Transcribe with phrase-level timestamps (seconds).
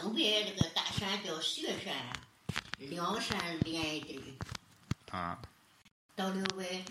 [0.00, 1.94] 东北这个大山叫雪山，
[2.78, 4.20] 两山连一堆。
[5.10, 5.38] 啊，
[6.14, 6.84] 到了外，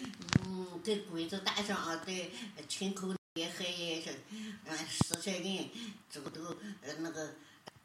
[0.46, 2.30] 嗯，跟鬼子打仗，在
[2.68, 3.64] 秦口沿海
[4.02, 5.70] 是，嗯，死些人，
[6.10, 6.44] 这个都
[6.82, 7.36] 呃那个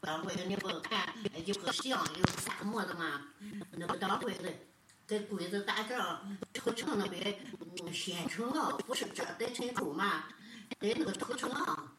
[0.01, 1.15] 当官的你不看
[1.45, 3.23] 有个像有个沙漠的嘛，
[3.73, 4.53] 那个当官的
[5.07, 10.25] 跟鬼子打仗，屠城那边嗯县城啊，不是这在秦口嘛，
[10.81, 11.93] 在那个屠城啊。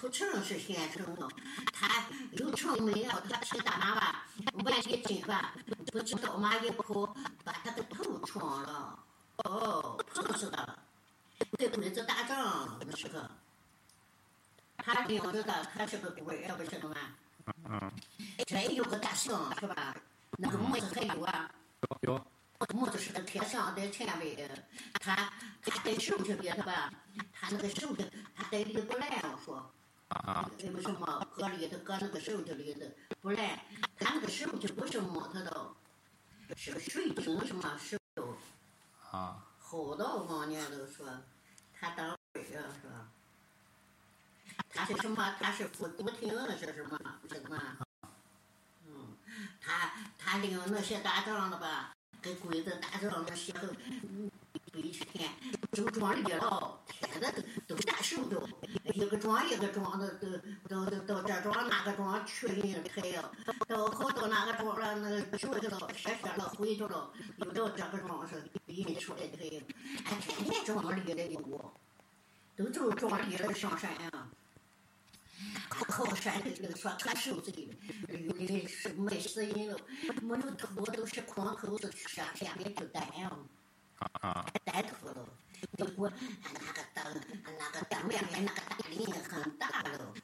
[0.00, 1.28] 屠城是县城啊，
[1.72, 3.10] 他有城没有？
[3.28, 4.26] 他骑大马吧，
[4.64, 5.52] 万一进吧，
[5.90, 7.04] 不知道马一跑，
[7.42, 8.96] 把他的头撞了，
[9.38, 10.78] 哦，碰死的。
[11.58, 13.28] 给鬼子打仗那时候，
[14.76, 16.96] 他领着的，他是个官儿，不是的吗？
[17.68, 17.92] 嗯，
[18.46, 19.96] 这有个大象是吧？
[20.36, 21.50] 那个木子还有啊，
[22.02, 22.26] 有有，
[22.72, 24.48] 木子是个铁象在前边，
[25.00, 26.88] 他他带手去别的吧，
[27.32, 28.04] 他那个手去，
[28.36, 29.68] 他带的不来，我说。
[30.08, 32.80] 啊，那个什么搁里头搁那个手头里头
[33.20, 33.64] 不来，
[33.98, 35.70] 他那个手就不是木头的，
[36.56, 37.98] 是水晶什么手，
[39.10, 41.06] 啊，好多往年都说
[41.78, 43.08] 他当官啊是吧？
[44.70, 45.34] 他是什么？
[45.38, 46.98] 他是副都厅的是什么？
[47.28, 47.60] 是什么？
[48.86, 49.14] 嗯，
[49.60, 53.68] 他他领那些打仗的吧，跟鬼子打仗那时候，
[54.02, 54.30] 嗯，
[54.72, 55.30] 一天
[55.72, 57.34] 就装里了，天天
[57.66, 58.48] 都都打手都。
[58.98, 60.26] 一个庄一个庄的都
[60.66, 63.30] 都都到这庄那个庄去人开呀，
[63.68, 68.34] 到好到那个庄了，那个手去了，歇歇了回去了，又到这个庄是
[68.66, 69.62] 人出来开呀，
[70.04, 71.72] 哎，天天庄里的有，
[72.56, 74.28] 都就是庄里的上山呀，
[75.68, 77.52] 靠山里那个说可受罪
[78.08, 79.78] 了，有的是卖死人了，
[80.22, 83.30] 没有头都是空口子去山下面就担呀，
[84.22, 85.24] 啊，担头了。
[85.76, 86.10] 结果
[86.42, 87.04] 那个当
[87.58, 90.14] 那个当面面那个大林很大了，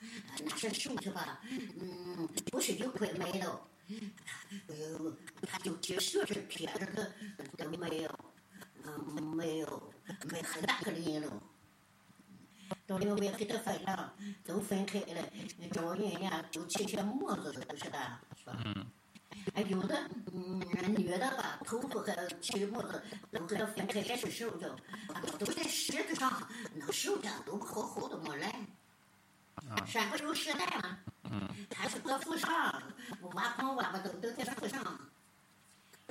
[0.44, 1.40] 那是手去吧？
[1.50, 7.12] 嗯，不是一块买的，哎呦，他就接手是撇着的
[7.56, 8.18] 都没有，
[8.84, 9.92] 嗯，没有，
[10.30, 11.42] 没很大个林了。
[12.86, 14.14] 到了外给他分了，
[14.44, 15.30] 都分开了，
[15.72, 18.62] 找人家都切些木子都是的，是吧？
[18.64, 18.86] 嗯，
[19.68, 20.60] 有的嗯
[20.96, 24.68] 女的吧，头发和切木子都给他分开，也是手脚，
[25.12, 28.48] 啊，都在石子上，那个手脚都好好的没来。
[29.68, 30.98] 啊，山不有石带吗？
[31.30, 32.82] 嗯，他是搁树上，
[33.32, 34.82] 挖矿挖吧都都在树上，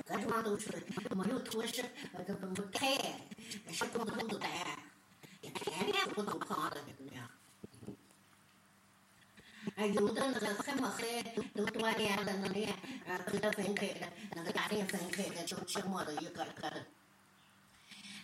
[0.06, 0.70] 各地方都是
[1.14, 2.96] 没有土石，呃，都都不开，
[3.70, 4.78] 是骨头都带，
[5.40, 5.52] 天
[5.92, 6.80] 天骨头胖的
[9.76, 9.86] 怎么样？
[9.86, 11.22] 哎，有的那个还没海，
[11.54, 12.72] 都锻炼了，那练，
[13.06, 16.86] 呃，给他分开的，那个家庭分开的，都寂寞的一个个的。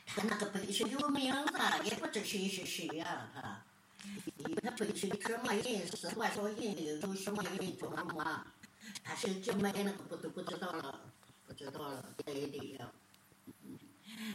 [0.07, 3.63] 他那个背是有名字，也不知谁是谁呀、他。
[4.63, 8.47] 他背是什么人，是多少人的，有什么人叫什么，
[9.03, 11.01] 他是去买那个不都不知道了，
[11.47, 12.91] 不知道了，对的呀。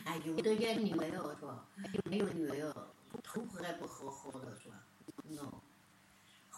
[0.03, 1.65] 哎，有的也女儿说？
[2.05, 2.73] 没有女儿，
[3.23, 4.75] 头发还不好好的是吧？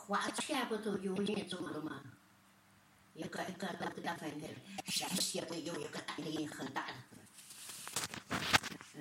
[0.08, 2.02] 花钱不都有人走了吗？
[3.14, 4.54] 一个一个都给他分开了。
[4.86, 8.38] 山西的有一个大林很大的，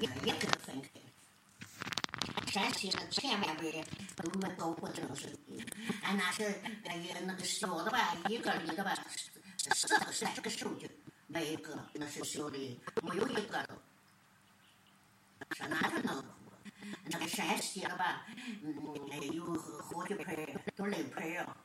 [0.00, 2.50] 也也给他分开了。
[2.50, 3.87] 山西那前面边
[4.17, 5.39] 都没高过正式，
[6.03, 8.93] 俺那是哎呀那个小的吧，一个里的吧，
[9.77, 10.88] 十个三十个手就
[11.28, 12.59] 没一个，那是小的，
[13.03, 13.78] 没有一个了。
[15.55, 16.25] 上哪去弄？
[17.05, 18.27] 那个山西的吧，
[18.63, 19.45] 嗯，哎有
[19.83, 21.57] 好几盆都冷盆啊。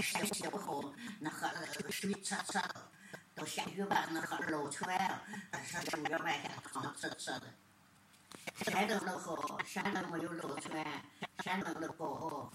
[0.00, 2.88] 山西不好，那喝那个水涩涩的，
[3.34, 5.22] 到下雨吧，那喝老泉啊，
[5.64, 7.42] 是正月半天汤吃吃的。
[8.64, 11.02] 山东的好，山东没有捞泉，
[11.44, 12.52] 山东的不好。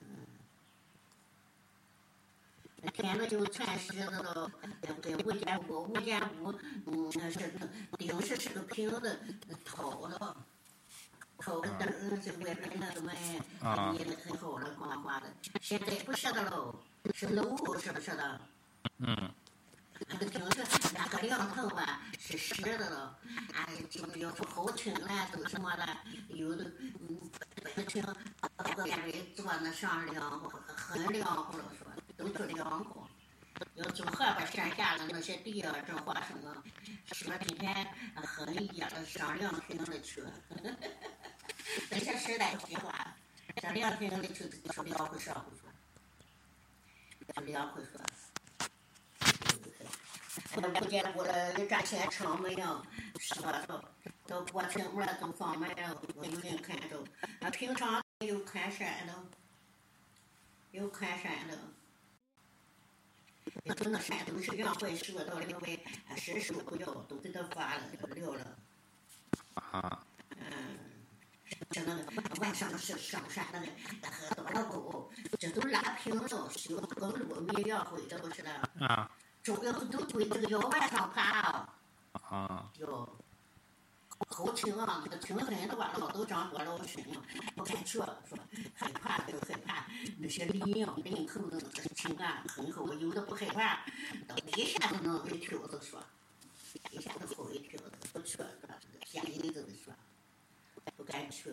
[0.00, 0.06] 嗯，
[2.92, 4.50] 天那就全石子了，
[5.02, 6.52] 跟五间屋，五间屋，
[6.86, 7.50] 嗯，那是
[7.98, 9.18] 顶是是个平的，
[9.64, 10.36] 掏的。
[11.38, 11.88] 头个灯
[12.22, 13.14] 是外边那个门，
[13.92, 15.26] 捏的很好了，光滑的。
[15.60, 16.74] 现在不是的喽，
[17.14, 18.40] 是楼，是不是的？
[18.98, 19.30] 嗯，
[20.08, 20.62] 那个厅是
[20.94, 23.18] 那个梁头吧，是实的了。
[23.52, 25.86] 哎，就要说好听啦，都什么的？
[26.28, 27.18] 有的嗯，
[27.74, 28.02] 不听，
[28.56, 31.92] 到个边边坐那上凉快，很凉快了，是吧？
[32.16, 33.02] 都是凉快。
[33.76, 36.62] 要走河边山下的那些地啊，这花生啊？
[37.12, 37.86] 说今天
[38.16, 40.22] 很热了，上凉亭了去。
[41.90, 43.16] 那些时代计划，
[43.56, 45.44] 这凉亭里去是两回事儿，
[47.34, 48.04] 是两回事儿。
[50.56, 52.84] 我不见过了，站起来车没有，
[53.18, 53.64] 是吧？
[53.66, 53.84] 到
[54.26, 57.02] 到过城门都放满了，我有人看着。
[57.40, 59.14] 那平常有看山的，
[60.70, 61.58] 有看山的。
[63.64, 65.84] 这个山都是杨槐说到两位
[66.16, 67.82] 十手不要，都给他发了
[68.14, 68.58] 聊了。
[69.54, 70.03] 啊，
[71.74, 73.66] 这那个晚上是上山那个
[74.08, 75.10] 喝多少狗，
[75.40, 79.10] 这都拉平了，修公路没要回这不是的，啊
[79.42, 81.68] 主要都对这个要往上爬啊，
[82.12, 83.08] 啊要。
[84.28, 87.20] 后听啊，那个听很多了都长多老身了，
[87.56, 88.38] 不敢说，说
[88.74, 89.86] 害怕就害怕
[90.18, 90.64] 那些领
[91.02, 93.84] 领口的那个情感很厚，有的不害怕，
[94.28, 96.00] 到底下都能回去，我都说，
[96.88, 98.46] 底下都会跳着不去是吧？
[99.04, 99.92] 下意子的说，
[100.96, 101.52] 不敢去。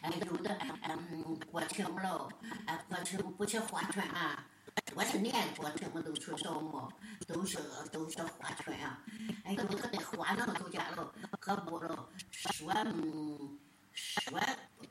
[0.00, 2.28] 哎，有的嗯，过清了，
[2.66, 4.46] 哎，过清不去划船啊。
[4.94, 6.90] 我是年过清我都去扫墓，
[7.26, 7.58] 都是
[7.92, 9.02] 都是划船啊。
[9.44, 13.58] 哎，有的那划上都家了，可不了，说嗯
[13.92, 14.40] 说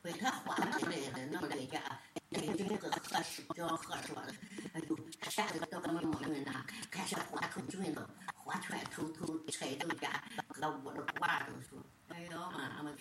[0.02, 1.82] 被他划上来的弄来家，
[2.30, 4.34] 那人个和说叫和说的，
[4.74, 8.10] 哎呦，啥子都没没人呐，开始划头准了，
[8.48, 10.24] 我全偷偷揣到家，
[10.54, 11.78] 搁屋里挂着说。
[12.08, 13.00] 哎呦妈妈的，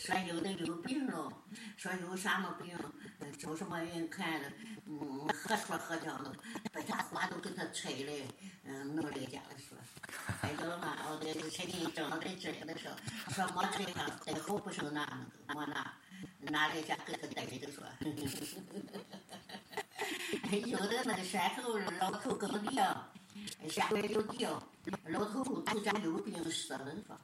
[0.00, 1.32] 说有的有病了，
[1.76, 2.76] 说有啥么病，
[3.38, 4.50] 找什么人看了，
[4.86, 6.34] 嗯，何说喝掉了，
[6.72, 8.26] 把他话都给他揣来，
[8.64, 9.78] 嗯，弄来家了说。
[10.42, 12.96] 哎呦妈，我的前天正在这的时候，
[13.30, 15.94] 说没这个，最后不是拿那个，没拿，
[16.40, 17.84] 拿来家给他带着说。
[20.66, 22.97] 有的那个山头老头耕地啊，
[23.68, 24.46] 下边有地，
[25.06, 27.18] 老头都家有病死了说。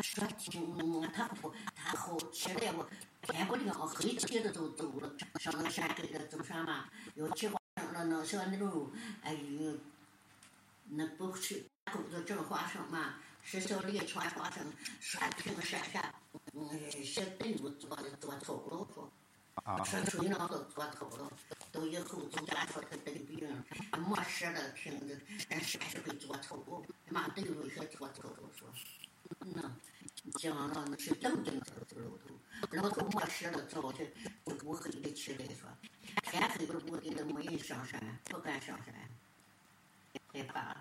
[0.00, 2.88] 说听他不，他好起来我
[3.22, 5.10] 天不亮黑起的都走了，
[5.40, 6.88] 上那山给他走啥嘛？
[7.14, 8.90] 要去花生了，那小那种
[9.22, 9.74] 哎呦，
[10.90, 13.14] 那不是狗子种花生嘛？
[13.42, 14.64] 是小李穿花生，
[15.00, 16.14] 山平山下，
[16.52, 19.10] 嗯，小队伍做做透了说，
[19.64, 21.30] 啊说水囊都做透了，
[21.70, 23.64] 到以后就家说他得病了，
[23.96, 25.16] 没事了，听着，
[25.48, 28.68] 但山是会做透了，妈队伍是做透了说。
[29.38, 29.62] 那
[30.38, 32.34] 讲了那是正正走走老头，
[32.72, 34.12] 老头没事了，早晨
[34.44, 35.68] 就乌黑的起来说，
[36.24, 38.94] 天黑了屋里都没人上山，不敢上山，
[40.32, 40.76] 害怕。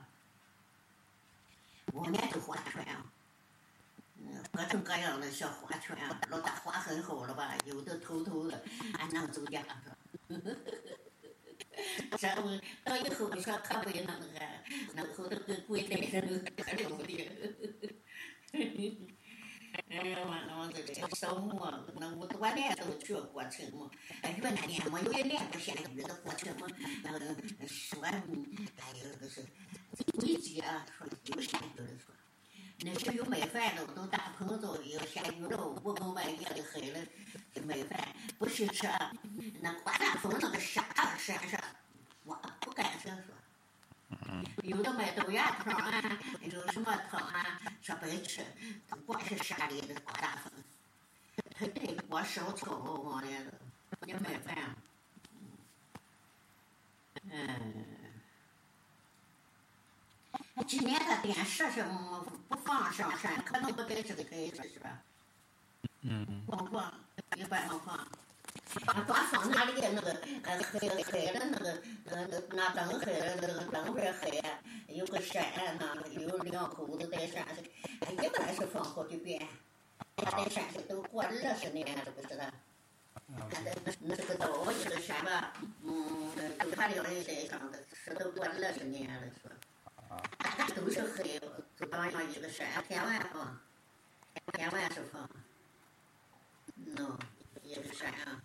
[1.94, 3.20] 我们都划船啊，嗯，
[4.51, 5.97] 各种各样的小花圈，
[6.29, 8.63] 老大花很好了吧，有的偷偷的，
[9.00, 9.95] 俺能走家说。
[12.18, 14.39] 这我到以后说可不能个，
[14.94, 17.29] 那后头跟鬼来人可了不得。
[19.88, 21.65] 哎呀妈，我这个扫墓，
[21.97, 23.89] 那我多年都去过程嘛。
[24.21, 26.67] 哎，原来年没有一年不下雨的过程嘛。
[27.03, 27.19] 那个
[27.67, 28.21] 说，哎
[29.01, 29.45] 呦，这是
[30.19, 30.85] 危机啊！
[30.97, 32.13] 说有下雨的说，
[32.83, 37.00] 那时候有卖饭的，都大棚子，要下雨了，五更半夜的黑了，
[37.63, 38.89] 卖饭不是吃，
[39.60, 40.83] 那刮大风那个沙
[41.18, 41.63] 沙沙，
[42.24, 43.36] 我不敢说说。
[44.63, 48.44] 有的卖豆芽汤啊，有什么汤啊，说白吃，
[48.89, 50.51] 都光是山里的刮大风，
[51.56, 53.54] 他得锅烧草往来的，
[54.07, 54.75] 也卖饭。
[57.30, 57.86] 嗯，
[60.68, 61.83] 今年他电视是
[62.48, 65.01] 不放上山，可能不在这个台子是吧？
[66.01, 66.94] 嗯光放，
[67.36, 67.95] 一般不放。
[67.95, 70.12] 啊，光放哪里那个
[70.44, 74.41] 呃黑黑的那个呃那那灯黑的那个灯块黑，
[74.88, 75.43] 有个山
[75.79, 77.55] 那有两口子在山上，
[78.01, 79.48] 哎，一般是放好几遍。
[80.17, 82.53] 他在山上都过二十年了，不是的。
[83.50, 85.53] 他在那那是个道一个山吧，
[85.84, 89.50] 嗯，都他两人在上的，是都过二十年了，说。
[90.72, 91.40] 都是黑，
[91.78, 93.60] 就当样一个山，天外放，
[94.54, 95.30] 天外是放，
[96.96, 97.20] 喏，
[97.63, 98.42] 一个山啊。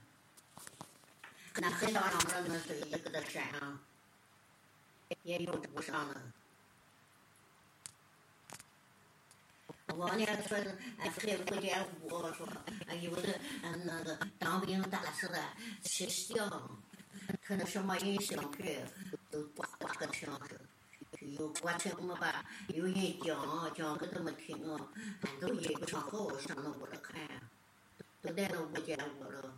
[1.58, 3.80] 那海岛上边那是一个的山啊，
[5.22, 6.20] 也有不上的。
[9.94, 12.46] 往年说是哎回福建屋说，
[12.86, 13.40] 哎有的
[13.84, 15.42] 那个当兵打死的
[15.82, 16.82] 去乡，
[17.42, 18.86] 可能什么人相片
[19.30, 20.58] 都挂挂个墙上，
[21.20, 22.44] 有过程了吧？
[22.68, 24.56] 有人讲讲给他们听，
[25.22, 27.18] 俺都也不上好上那屋里看，
[28.22, 29.54] 都在那屋间屋了。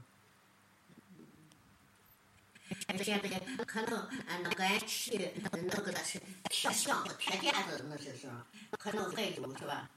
[3.03, 5.49] 现在可能俺那个俺去那
[5.81, 8.47] 个那是铁箱子、铁架子，那是啥？
[8.79, 9.89] 可能还有是吧？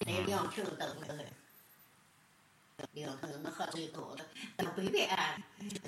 [0.00, 1.26] 那两瓶灯还，
[2.92, 5.08] 两瓶那喝最高的，那北边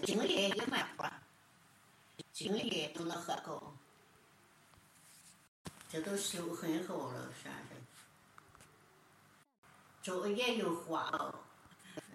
[0.04, 1.10] 经理也蛮多，
[2.32, 3.74] 经理都能喝高，
[5.92, 7.76] 这都修很好了，山上，
[10.02, 11.34] 周也有花哦，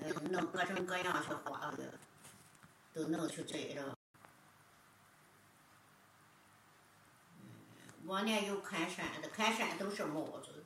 [0.02, 1.94] 嗯，弄各种各样的花的，
[2.92, 3.96] 都弄去摘了。
[8.06, 10.66] 往年有看山的，看山都是帽子，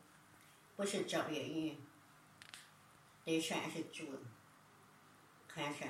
[0.78, 1.78] 不是这边人。
[3.26, 4.08] 在山上住，
[5.50, 5.90] 看山。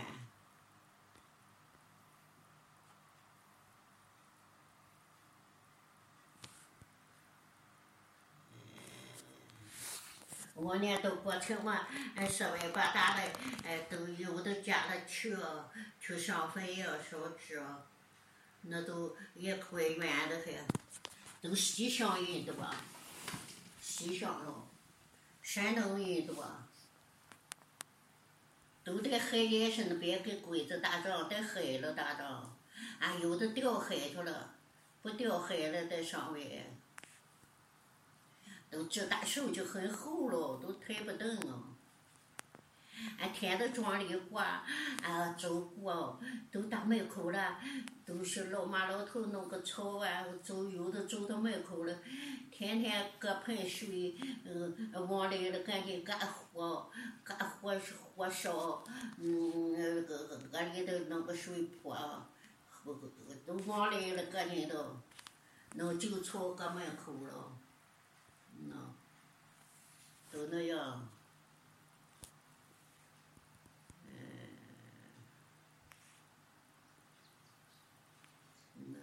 [10.61, 13.23] 往年都过去嘛，哎，十万八大的，
[13.63, 15.35] 哎，都有的家里去，
[15.99, 17.61] 去上坟呀，烧纸，
[18.61, 20.53] 那都也怪远的很，
[21.41, 22.75] 都西乡人的吧，
[23.81, 24.67] 西乡了，
[25.41, 26.45] 山东人多，
[28.83, 32.57] 都在海沿上那边给鬼子打仗，在海了打仗，
[32.99, 34.53] 啊，有的掉海去了，
[35.01, 36.80] 不掉海了在上面。
[38.71, 41.63] 都这大手就很厚了，都抬不动了。
[43.17, 44.63] 俺天都庄里挂，
[45.03, 46.19] 啊，走过
[46.51, 47.59] 都到门口了，
[48.05, 51.99] 都是老妈老头弄个草啊，走有的走到门口了，
[52.51, 56.89] 天天搁盆水，嗯，往里了赶紧干活，
[57.23, 58.83] 干活是火烧，
[59.17, 61.97] 嗯，那个个里头弄个水泼，
[63.45, 64.95] 都往里了赶紧都，
[65.75, 67.51] 弄酒草搁门口了。
[68.69, 68.75] 那，
[70.31, 71.09] 都那样，
[74.05, 74.11] 嗯，
[78.75, 78.99] 那，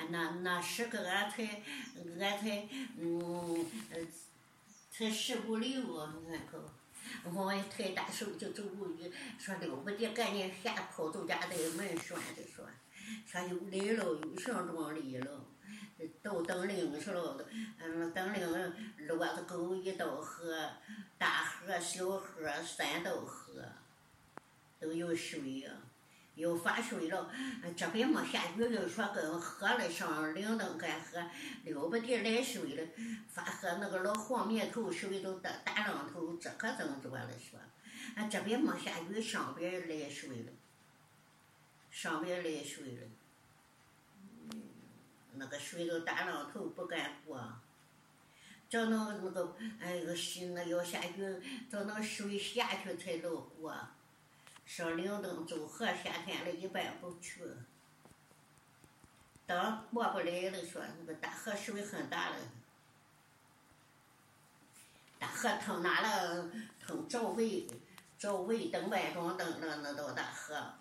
[0.00, 1.62] 啊那那时个俺才
[2.20, 3.66] 俺才嗯
[4.90, 6.70] 才十五六啊，你看可，
[7.24, 12.64] 我一抬大手就走过去，说了不得，赶紧下跑到家的门栓的说，
[13.26, 15.44] 说又来了，又上庄里了。
[16.22, 17.46] 到登陵去了，
[17.78, 18.72] 嗯，登陵
[19.06, 20.70] 骆子沟一道河，
[21.18, 23.62] 大河、小河三道河，
[24.80, 25.70] 都有水呀，
[26.34, 27.30] 又发水了。
[27.76, 31.18] 这边没下雨了，说跟河里上铃铛干河，
[31.64, 32.86] 了不得来水了。
[33.28, 37.58] 发河那个老黄面头水都大大浪头，这可怎么着了说？
[38.16, 40.52] 俺这边没下雨，上边来水了，
[41.90, 43.06] 上边来水了。
[45.36, 47.40] 那个水都大浪头不敢过，
[48.68, 53.76] 找那那个哎个是那要下雨，找那水下去才能过。
[54.66, 57.42] 上灵登走河，夏天了一般不去。
[59.46, 62.36] 等过不来了，说那个大河水很大了，
[65.18, 66.50] 大河腾哪了？
[66.80, 67.66] 腾赵魏，
[68.18, 70.74] 赵魏登万庄登那那道大河，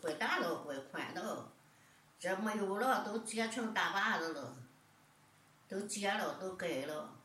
[0.00, 1.46] 怪大了，怪宽的。
[2.20, 4.54] 这没有了，都结成大坝子了，
[5.66, 7.16] 都结了，都改了，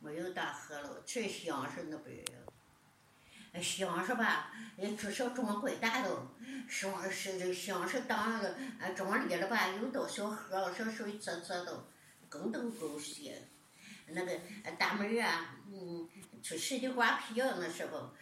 [0.00, 3.60] 没有大河了，全乡是那边呀。
[3.62, 4.52] 乡是吧？
[4.98, 6.10] 至少庄怪大的，
[6.68, 8.56] 乡是这乡是当个
[8.96, 9.68] 庄里了吧？
[9.68, 11.84] 有道小河，小水啧啧的，
[12.28, 13.48] 更都够些。
[14.10, 14.38] 那个
[14.78, 16.08] 大门啊，嗯。
[16.40, 18.14] 吃地瓜皮啊那时候，啊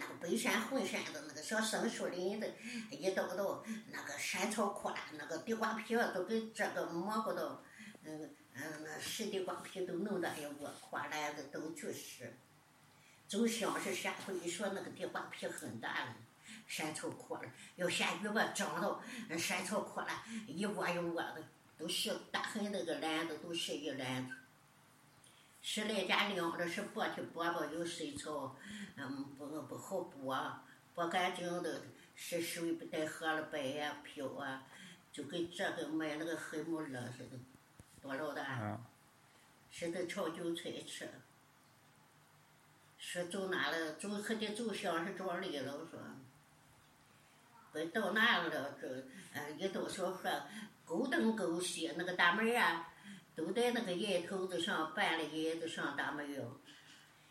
[0.00, 2.50] 那个北山红山的那个小松树林子，
[2.90, 7.62] 一到到那个山草枯了，那个地瓜皮儿都给这个蘑菇都，
[8.04, 12.34] 嗯嗯，那西地瓜皮都弄到一窝，花篮子都去吃。
[13.28, 16.16] 就像是下回说那个地瓜皮很大了，
[16.66, 17.42] 山草枯了，
[17.76, 19.00] 要下雨吧，长到
[19.38, 20.08] 山草枯了，
[20.48, 21.44] 一窝一窝的，
[21.76, 24.34] 都是大很那个篮子，都是一篮子。
[25.70, 28.56] 十来家领着是剥去剥吧，有水草，
[28.96, 30.50] 嗯，不不好剥，
[30.96, 31.82] 剥干净的，
[32.16, 34.62] 是水不带喝了白呀漂啊，
[35.12, 37.38] 就跟这个买那个黑木耳似的，
[38.00, 38.80] 多老大，
[39.70, 41.06] 是的炒韭菜吃。
[42.96, 43.92] 说走哪了？
[43.96, 46.00] 走还得走乡是庄里了，我说，
[47.72, 48.74] 快到哪了？
[48.80, 48.88] 这，
[49.34, 50.30] 嗯，一到小河，
[50.86, 52.88] 沟东沟西那个大门啊。
[53.38, 56.60] 都在那个岩头子上搬了岩子上大门哟，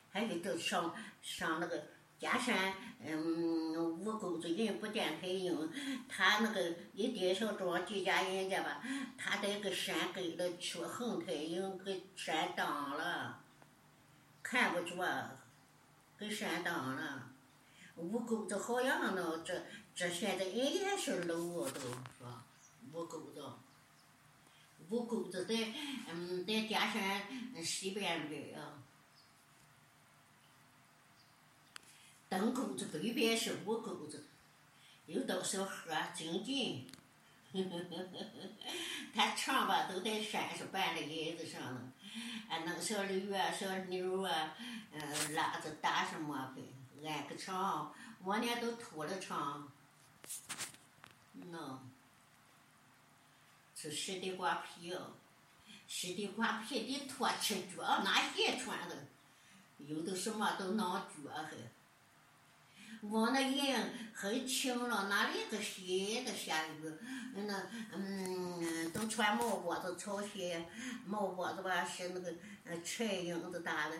[0.09, 1.83] 还有都上上那个
[2.17, 2.73] 家山，
[3.05, 5.69] 嗯，五沟子人不见太硬，
[6.07, 8.81] 他那个一点小庄几家人家吧，
[9.17, 13.43] 他在个山根了去横太硬给山挡了，
[14.41, 15.37] 看不着，
[16.17, 17.31] 给山挡了。
[17.97, 19.61] 五沟子好样的，这
[19.93, 21.81] 这现在人也是楼啊都
[22.17, 22.41] 说，
[22.93, 23.43] 五沟子。
[24.89, 25.55] 五沟子在，
[26.09, 27.21] 嗯，在家山
[27.63, 28.83] 西边边啊。
[32.29, 34.25] 东沟子北边是五沟子，
[35.05, 36.85] 有道小河静静，
[39.15, 41.81] 他唱吧都在山上搬的叶子上了，
[42.49, 44.55] 啊，那个小驴啊、小牛啊，
[44.91, 49.71] 嗯，拉着大什么的，挨个唱，往年都拖了场，
[51.51, 51.79] 喏。
[53.79, 55.11] 吃西地瓜皮哦，
[55.87, 59.05] 湿地瓜皮的脱起脚，拿鞋穿的，
[59.77, 61.51] 有的什么都挠脚还。
[63.09, 66.91] 我那人很轻了，哪里个鞋的下雨？
[67.35, 70.65] 那嗯，都穿毛脖子草鞋，
[71.05, 72.33] 毛脖子吧是那个
[72.65, 73.95] 呃柴影子大的，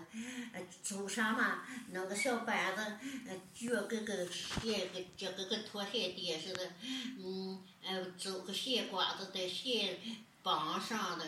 [0.53, 1.63] 呃走啥嘛？
[1.91, 2.81] 弄个小板子，
[3.27, 6.71] 呃脚跟个鞋个脚跟个拖鞋垫似的，
[7.19, 9.99] 嗯，呃走个鞋褂子在鞋
[10.43, 11.25] 帮上的。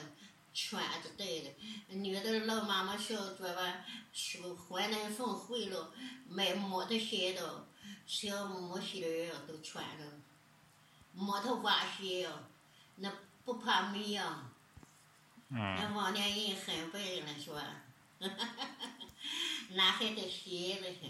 [0.51, 5.93] 穿着带的，女的老妈妈小脚吧，说怀奶粉回了，
[6.27, 7.33] 买木头鞋
[8.09, 10.03] 的，小木鞋儿都穿着，
[11.13, 12.31] 木头袜鞋呀，
[12.95, 13.13] 那
[13.45, 14.45] 不怕霉呀。
[15.49, 17.83] 那往年人很笨了是吧？
[19.69, 21.07] 哪还得鞋了还？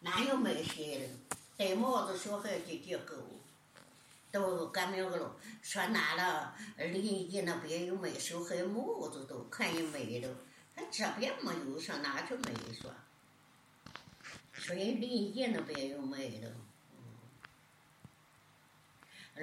[0.00, 1.36] 哪有买鞋的？
[1.56, 3.14] 戴帽子小孩就结狗。
[4.32, 6.54] 都赶明个了，说哪了？
[6.76, 10.28] 临沂那边有卖小孩帽子都看见没了，
[10.74, 12.92] 他这边没有，上哪去卖说？
[14.66, 16.52] 说人临沂那边有卖的，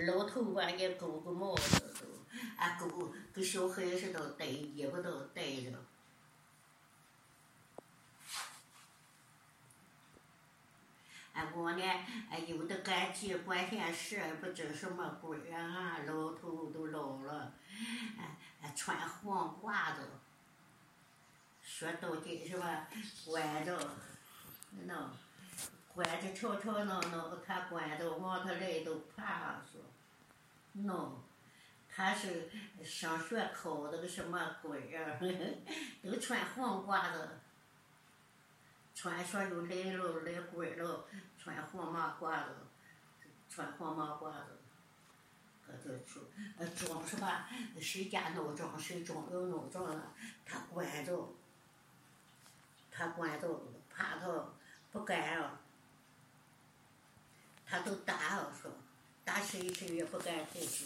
[0.06, 2.06] 老头吧也搞个帽子都，
[2.62, 5.82] 啊勾跟小孩似的戴衣服都戴着。
[11.32, 17.54] 哎，往年哎有的赶集管闲事，不知什么鬼啊，老头都老了，
[18.20, 20.02] 哎哎穿黄褂子，
[21.62, 22.90] 说到底是吧？
[23.26, 23.80] 关着，
[24.86, 25.12] 那
[25.94, 29.82] 关着吵吵闹闹，他关着往他来都怕说，
[30.84, 31.12] 喏，
[31.88, 32.50] 他是
[32.84, 35.20] 上学考的个什么鬼啊？
[36.04, 37.30] 都穿黄褂子。
[38.96, 41.06] 穿说又来了来鬼了，
[41.38, 42.52] 穿黄马褂子，
[43.50, 44.60] 穿黄马褂子，
[45.66, 46.22] 搁这出，
[46.58, 47.50] 呃装是吧？
[47.82, 50.14] 谁家闹钟谁装要闹钟了，
[50.46, 51.28] 他关着，
[52.92, 54.28] 他关着，怕他
[54.94, 55.60] 不敢啊，
[57.66, 58.72] 他都打我说，
[59.26, 60.86] 打谁谁也不敢再走，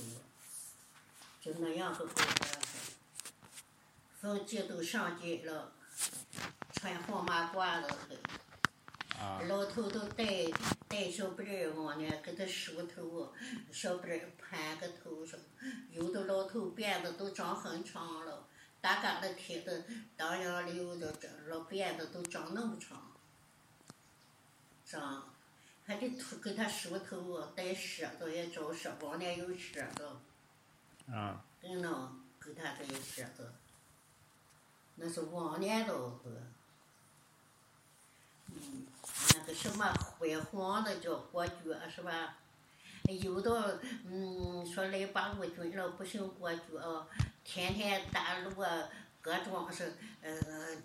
[1.41, 2.33] 就那样个鬼样
[4.21, 5.73] 逢节都上街了。
[6.71, 10.45] 穿黄马褂子的，老头都戴
[10.87, 13.33] 戴小辫儿往那，给他梳头，
[13.73, 15.37] 小辫儿盘个头上，
[15.91, 18.47] 有的老头辫子都长很长了，
[18.79, 19.83] 大疙瘩贴的，
[20.15, 23.16] 当阳里有的这老辫子都长那么长，
[24.89, 25.25] 长，
[25.85, 30.09] 还得涂给他梳头，戴舌子也找舌，往年有舌子，
[31.11, 33.51] 啊，跟那给他这舌子，
[34.95, 36.41] 那是往年都是。
[38.47, 38.87] 嗯，
[39.33, 41.53] 那个什么灰黄的叫裹脚
[41.93, 42.37] 是吧？
[43.21, 47.07] 有的嗯说来八路军了不行裹脚，
[47.43, 48.89] 天天打锣啊
[49.27, 50.31] 各种是呃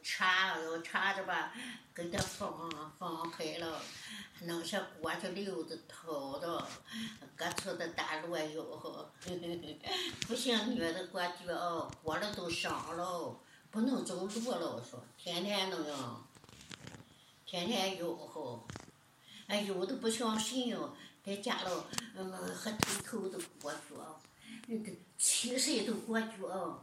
[0.02, 1.52] 插要插着吧，
[1.94, 3.81] 给他放放开了，
[4.40, 6.66] 弄些裹着溜子掏着，
[7.37, 9.09] 各处的大路也有好，
[10.26, 13.38] 不行女的裹脚裹了都伤了，
[13.70, 16.26] 不能走路了说，天天那样。
[17.46, 18.61] 天天吆喝，
[19.46, 24.20] 哎，有的不相信哟，在家了，嗯，还偷偷的裹脚，
[24.66, 26.83] 那个七岁都裹脚，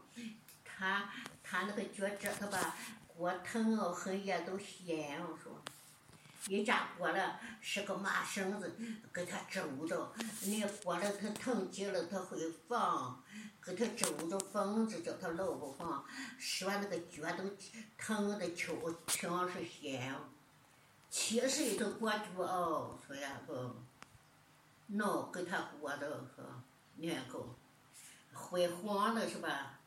[0.63, 1.11] 他
[1.49, 2.75] 他那个脚趾头吧，
[3.07, 5.59] 裹疼哦，很也都咸哦说，
[6.47, 8.71] 一家裹了是个麻绳子，
[9.11, 13.23] 给他肘着，你裹了他疼极了，他会放，
[13.63, 16.05] 给他肘着缝子叫他老不放，
[16.37, 17.43] 说那个脚都
[17.97, 20.15] 疼的球全是咸。
[21.09, 23.75] 七岁都裹脚哦，说呀个，
[24.85, 26.43] 脑给他裹的是
[26.97, 27.43] 两个，
[28.31, 29.78] 会黄的是吧？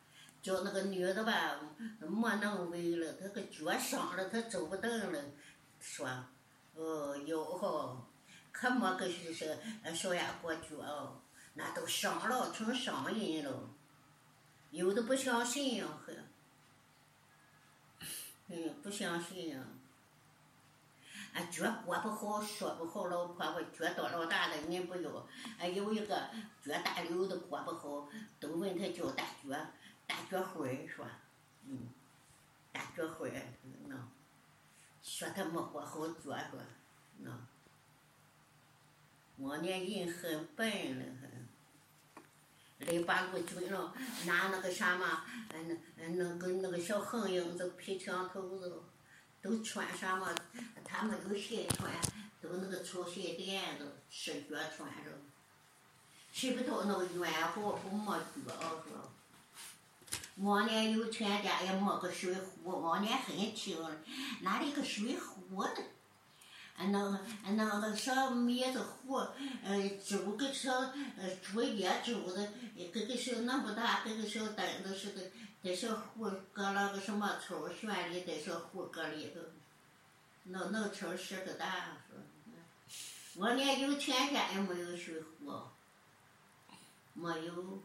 [0.43, 1.61] 叫那个女的吧，
[2.01, 5.25] 没能为了，她个脚伤了，她走不动了，
[5.79, 6.09] 说，
[6.75, 8.11] 哦，腰好，
[8.51, 9.57] 可没个是是
[9.95, 11.23] 小丫裹脚，
[11.55, 13.71] 那都伤了，成伤人了，
[14.71, 16.13] 有的不相信呀，还，
[18.49, 19.65] 嗯，不相信呀。
[21.35, 25.27] 啊，脚裹不好，说不好，老婆婆脚到老大的你不要。
[25.57, 26.29] 还有一个
[26.63, 28.07] 脚大溜的裹不好，
[28.39, 29.57] 都问他叫大脚，
[30.13, 31.07] 大脚花儿说，
[31.67, 31.89] 嗯，
[32.71, 33.43] 大脚花儿，
[33.89, 33.97] 那，
[35.03, 36.61] 说他没活好脚说，
[37.21, 37.31] 那，
[39.39, 41.49] 往年人很笨了很，
[42.81, 43.95] 来八路军了，
[44.27, 48.83] 拿那个啥嘛，嗯，那个那个小横影子皮枪头子。
[49.43, 50.33] 都穿啥嘛？
[50.85, 51.91] 他没有鞋穿，
[52.41, 55.11] 都那个粗鞋垫子，赤脚穿着。
[56.33, 59.12] 谁不到那个冤枉不没脚说。
[60.37, 63.77] 往年有全家也没个水壶，往年很穷，
[64.41, 65.71] 哪里个水壶呢？
[66.75, 67.21] 啊，那个
[67.55, 69.17] 那个小米子壶，
[69.63, 72.49] 呃，煮个小呃竹叶煮的，
[72.93, 75.31] 跟个小那么大，跟个小凳子似的，
[75.63, 79.41] 在小壶搁了个什么抽旋里，在小壶搁里头，
[80.45, 82.19] 那那抽是个大说。
[83.37, 85.53] 往年有全家也没有水壶，
[87.13, 87.83] 没有。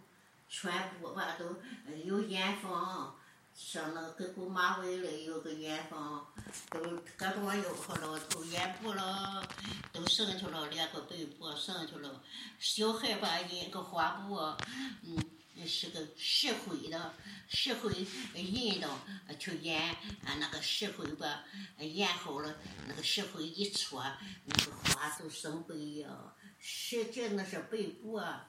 [0.50, 1.58] 全部吧都
[2.06, 3.16] 有烟房，
[3.54, 6.26] 像那个跟古马尾的有个烟房，
[6.70, 6.80] 都
[7.18, 9.46] 各种吆喝了，都烟布了，
[9.92, 12.24] 都剩去了两个被布，剩去了。
[12.60, 14.36] 小孩吧印个花布，
[15.04, 17.14] 嗯，是个石灰的，
[17.50, 18.06] 石灰
[18.36, 18.90] 印的
[19.38, 19.90] 去烟，
[20.24, 21.44] 啊那个石灰吧，
[21.80, 22.56] 烟好了，
[22.88, 24.04] 那个石灰一搓，
[24.46, 26.08] 那个花都生白呀。
[26.60, 28.48] 实际那是被布啊。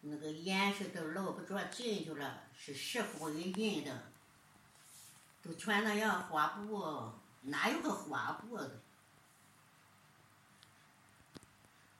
[0.00, 4.12] 那个颜色都捞不着进去了，是石灰印的，
[5.42, 8.80] 都全那样花布，哪有个花布的？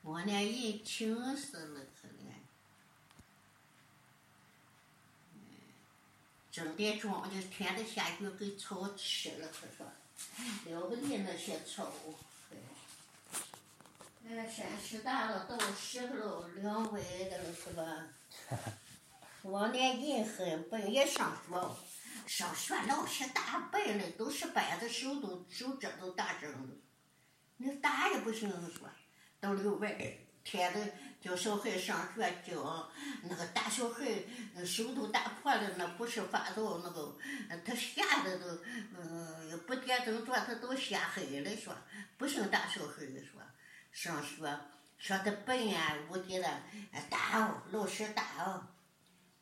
[0.02, 2.32] 我那人穷死了，可怜。
[6.52, 9.84] 整点庄稼天天下雨给草吃了，可说
[10.66, 11.92] 了不得那些草。
[14.28, 18.08] 哎，山石大了，到石头了，两歪的了，是吧？
[19.42, 21.76] 往年人很笨，也上学，
[22.26, 26.58] 上学老师打笨了，都是板子手都手指都打针了。
[27.58, 28.90] 你打也不行，说
[29.38, 29.96] 到六外，
[30.42, 32.90] 天天叫小孩上学教，
[33.22, 34.04] 那个打小孩，
[34.64, 37.16] 手都打破了，那不是发到那个，
[37.64, 38.58] 他吓得都，
[38.98, 41.72] 嗯，不点正着，他都吓黑了，说
[42.18, 43.40] 不行打小孩说。
[43.96, 44.46] 上学
[44.98, 46.62] 上的笨啊，无敌的，
[47.08, 48.62] 打哦，老师打哦。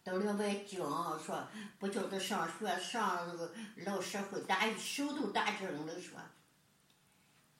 [0.04, 0.78] 到了外讲
[1.18, 1.44] 说，
[1.80, 6.20] 不叫他上学，上那个老师会打，手都打肿了说。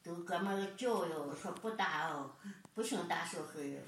[0.04, 2.36] 都哥们教育说不打哦，
[2.74, 3.80] 不行打小孩哟。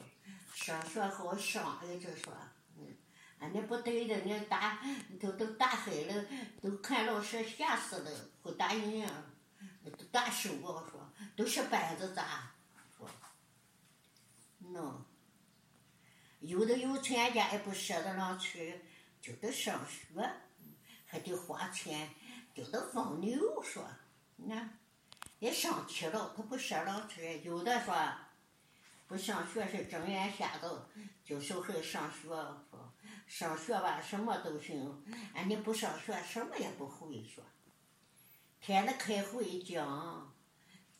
[0.52, 4.82] 上学好上，一直说，啊你不对的，你打
[5.20, 6.24] 都都打黑了，
[6.60, 8.10] 都看老师吓死了，
[8.42, 9.08] 会打人，
[9.96, 12.50] 都打手啊说，都是板子砸。
[14.76, 14.92] 喏，
[16.40, 18.80] 有的有钱家也不舍得让去，
[19.20, 20.30] 就得上学，
[21.06, 22.10] 还得花钱，
[22.54, 23.84] 就得放牛说，
[24.36, 24.78] 你看，
[25.38, 27.40] 也上去了，他不舍得去。
[27.42, 27.94] 有的说，
[29.06, 30.86] 不上学是睁眼瞎子，
[31.24, 32.94] 就小孩上学说，
[33.26, 37.42] 上学吧什么都行，哎你不上学什么也不会说，
[38.60, 40.36] 天天开会讲。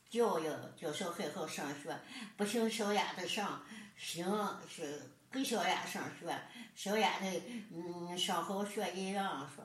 [0.09, 1.99] 教育叫小孩好上学，
[2.37, 3.61] 不行小丫头上，
[3.97, 4.27] 行
[4.69, 6.41] 是给小丫上学，
[6.75, 7.27] 小丫头
[7.73, 9.65] 嗯上好学一样说，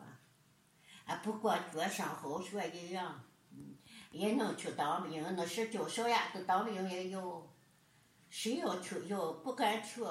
[1.06, 3.75] 啊不过觉上好学一样，嗯
[4.12, 7.54] 也能去当兵，那是叫小丫头当兵也有，
[8.30, 10.01] 谁要去要不敢去。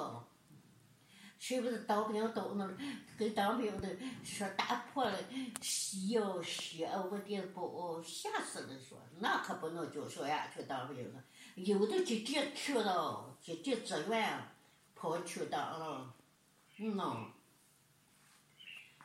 [1.40, 2.76] 谁不是当兵到那儿，
[3.18, 3.88] 给当兵的
[4.22, 5.18] 说打破了
[5.62, 11.24] 西药血，我的不吓死了说，那可不能叫小丫去当兵了。
[11.54, 14.38] 有的直接去了，直接自愿
[14.94, 16.14] 跑去当了，
[16.76, 17.32] 嗯，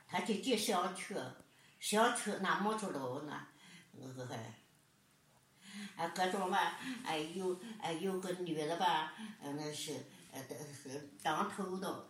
[0.06, 1.16] 他直接想去，
[1.80, 3.48] 想去那没出路呢，
[3.94, 4.36] 那个还，
[5.96, 9.94] 啊，各种吧，哎有哎有个女的吧，嗯那是
[10.34, 10.44] 呃
[10.84, 12.10] 是当头的。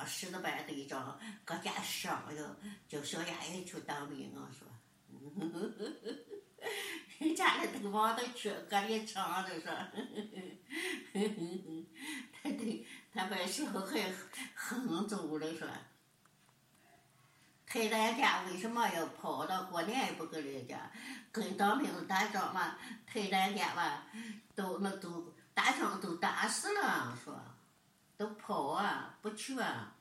[0.00, 2.56] 当时的班队长搁家上哟，
[2.88, 4.66] 叫小丫也去当兵啊，说，
[7.18, 9.70] 人家里头往那去，搁里唱的说，
[12.32, 14.10] 他对，他把小孩
[14.54, 15.68] 横走了说，
[17.66, 20.90] 太咱家为什么要跑到过年也不跟人家，
[21.30, 24.06] 跟当兵打仗嘛，太咱家吧，
[24.54, 27.38] 都那都打仗都打死了说。
[28.20, 29.96] 都跑啊，不去啊！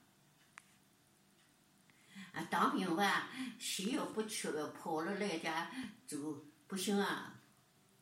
[2.33, 5.71] 啊，当兵吧，谁要不去，跑了来家
[6.05, 7.39] 就不行啊！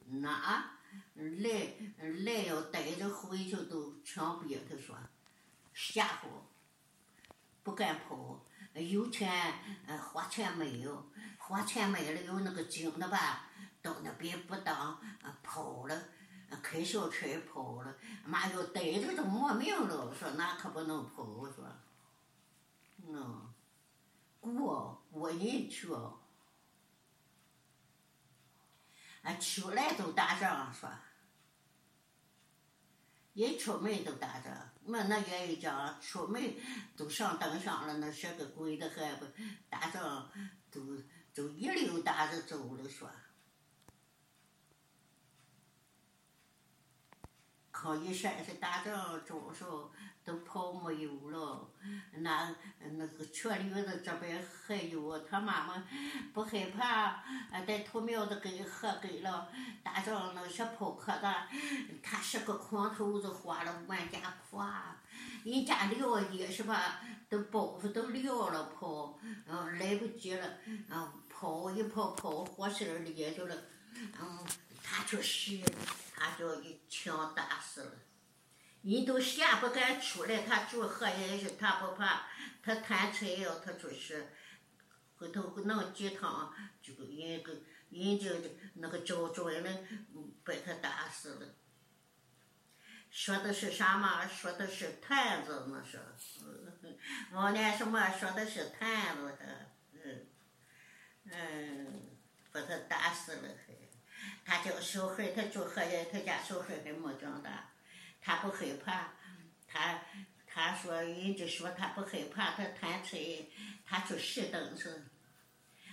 [0.08, 0.72] 那
[1.14, 1.76] 来
[2.26, 4.98] 来要带着回去都枪毙，他说
[5.76, 6.42] 吓唬，
[7.62, 8.44] 不敢跑。
[8.74, 9.54] 有钱，
[10.02, 13.52] 花钱没有，花钱买了有那个精的吧，
[13.84, 15.00] 到那边不当，
[15.44, 15.96] 跑了。
[16.62, 20.06] 开小车跑了，妈要逮着都没命了。
[20.06, 21.66] 我说那可不能跑，我说，
[23.08, 23.54] 嗯，
[24.40, 25.92] 过过人去，
[29.24, 30.90] 啊，出来都打仗，说，
[33.34, 34.54] 一出门都打仗。
[34.86, 36.56] 我那爷一讲，出门
[36.96, 39.26] 都上灯上了，那些个鬼的还不
[39.70, 40.32] 打仗，
[40.72, 40.80] 都
[41.34, 43.12] 都一溜达着走了说。
[47.80, 49.92] 抗一山是打仗着手
[50.26, 51.70] 都跑没有了，
[52.12, 55.84] 那那个全驴子这边还有，他妈妈
[56.34, 57.24] 不害怕，
[57.68, 59.48] 在土苗子给喝给了，
[59.84, 61.48] 打仗那些跑可大，
[62.02, 64.68] 他是个狂头子，花了万家破，
[65.46, 73.56] 人家撂也是吧，都包袱都撂了跑，嗯，来不及了，嗯，跑一跑跑火身里去了，
[73.94, 74.40] 嗯，
[74.84, 75.62] 他就是。
[76.20, 77.92] 他叫一枪打死了，
[78.82, 80.42] 人都吓不敢出来。
[80.42, 82.28] 他住河也是，他不怕，
[82.64, 84.34] 他贪财呀，他就是
[85.18, 86.52] 回头弄几趟，
[86.82, 87.54] 就给人个
[87.92, 88.32] 人家
[88.74, 89.88] 那个招准了，
[90.44, 91.56] 把他打死了。
[93.12, 94.28] 说的是啥嘛？
[94.28, 96.00] 说的是坛子，那是，
[97.32, 99.38] 往年什么说的是坛子，
[99.94, 100.28] 嗯，
[101.26, 102.18] 嗯，
[102.52, 103.50] 把他打死了。
[104.48, 107.70] 他叫小孩，他住河家，他家小孩还没长大，
[108.22, 109.12] 他不害怕，
[109.68, 110.00] 他
[110.48, 113.20] 他说人家说他不害怕，他贪财，
[113.86, 114.86] 他去拾东西，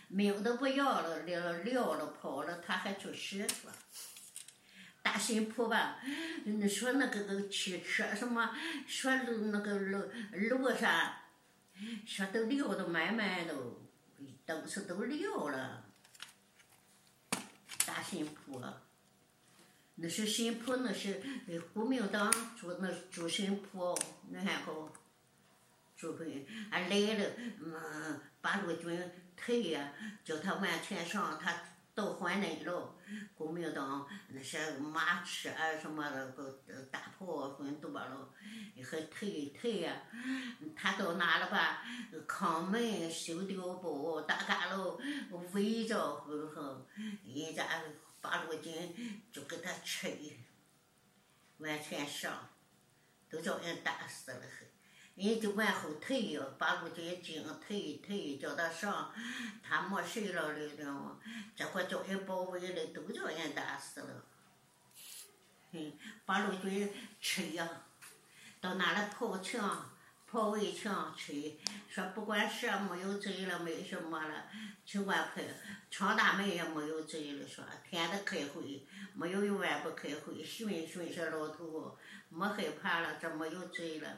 [0.06, 3.72] 没有的不要了，撂撂了跑了，他还去拾说。
[5.02, 5.98] 大新铺吧，
[6.44, 9.98] 你说那个个汽车什么，说路那个路
[10.32, 11.12] 路上，
[12.06, 13.52] 说都撂的满满的，
[14.46, 15.83] 东西都撂了。
[17.86, 18.62] 大新铺，
[19.96, 21.20] 那是新铺，那是
[21.72, 23.96] 国民党主那住新铺，
[24.28, 24.92] 你看好，
[25.96, 29.00] 住回俺来了，嗯，八路军
[29.36, 29.92] 退呀，
[30.24, 31.54] 叫他完全上，他
[31.94, 32.96] 到换内了，
[33.36, 36.52] 国民党那些马车啊什么的，个
[36.90, 38.30] 大炮很多了，
[38.84, 40.02] 还退退呀，
[40.74, 41.84] 他到哪了吧？
[42.26, 44.98] 康门修碉堡，大家了
[45.52, 46.86] 围着，后后，
[47.24, 47.64] 人家
[48.20, 50.36] 八路军就给他吹，
[51.58, 52.50] 完全上，
[53.30, 54.40] 都叫人打死了，
[55.14, 59.12] 人就往后退呀，八路军进退退，叫他上，
[59.62, 61.20] 他没事了了了，
[61.54, 64.24] 这会叫人包围了，都叫人打死了，
[65.72, 65.92] 嗯，
[66.26, 67.68] 八路军吃呀，
[68.60, 69.90] 到哪里跑墙？
[70.26, 74.48] 跑围墙去，说不管什没有贼了，没什么了，
[74.84, 75.44] 尽管开，
[75.92, 81.96] 闯大门也没有贼了，说天都开会，没有一晚不开会，寻寻说老头
[82.30, 84.08] 没害怕了，这没有贼了。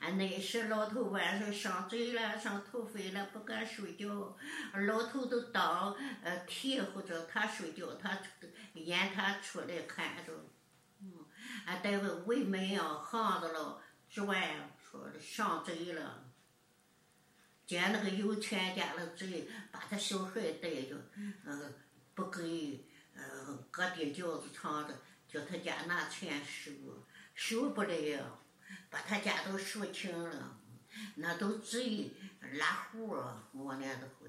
[0.00, 4.36] 啊，那时老头晚上上嘴了，上头飞了，不敢睡觉，
[4.86, 8.18] 老头都当呃替或者他睡觉，他
[8.74, 10.32] 眼他出来看着，
[11.00, 11.24] 嗯，
[11.66, 14.74] 啊，待会围门呀，巷子了，之外。
[14.90, 16.24] 说的上贼了，
[17.66, 21.74] 见那个有钱家的贼，把他小孩带着，嗯，
[22.14, 24.94] 不给，嗯，搁地轿子床着，
[25.28, 26.72] 叫他家拿钱收，
[27.34, 28.40] 收不了，
[28.90, 30.58] 把他家都赎清了，
[31.16, 32.10] 那都贼
[32.52, 34.28] 拉户啊，我年的会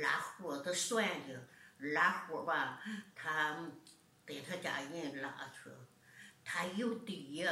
[0.00, 2.82] 拉户都算的，拉户吧，
[3.14, 3.70] 他
[4.24, 5.70] 给他家人拉去，
[6.44, 7.44] 他有地，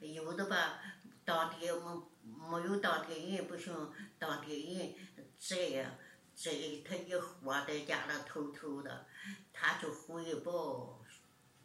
[0.00, 0.80] 有的吧。
[1.24, 4.94] 当地没没有当地人不行，当地人
[5.36, 5.90] 在呀
[6.36, 6.52] 在，
[6.84, 9.06] 他一活在家里偷偷的，
[9.52, 11.02] 他就汇报，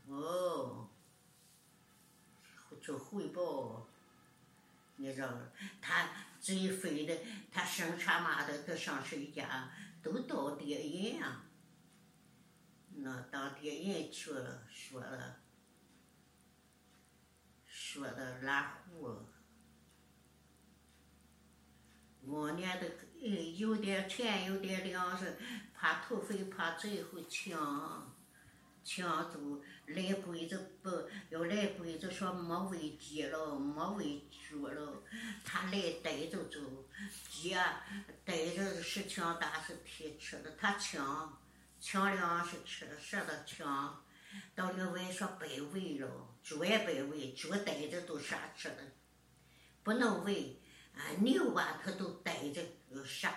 [0.07, 0.89] 哦，
[2.81, 3.87] 就汇报，
[5.01, 5.27] 你知道，
[5.81, 7.17] 他最肥的，
[7.51, 9.71] 他生产嘛的，他上谁家
[10.03, 11.19] 都到地人，
[12.93, 15.41] 那到地人去了说了，
[17.65, 19.25] 说的拉胡。
[22.25, 22.87] 往年的，
[23.57, 25.35] 有点钱，有点粮食，
[25.73, 28.15] 怕土匪，怕贼会抢，
[28.83, 29.39] 抢走。
[29.87, 35.03] 来鬼子不要来鬼子说没喂鸡了，没喂猪了，
[35.43, 36.59] 他来带着走。
[37.29, 37.83] 鸡啊，
[38.23, 41.41] 带着是抢大是提吃的，他抢，
[41.79, 44.05] 抢粮食吃的，舍得抢。
[44.55, 46.09] 到另外说白喂了，
[46.41, 48.77] 猪也白喂，猪带着都啥吃的，
[49.83, 50.57] 不能喂。
[50.93, 52.61] 啊，牛啊，他都带着
[53.05, 53.33] 杀，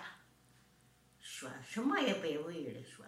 [1.21, 3.05] 说什么也白喂了，说，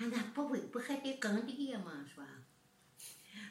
[0.00, 2.06] 俺那不喂不还得耕地吗？
[2.08, 2.26] 是吧？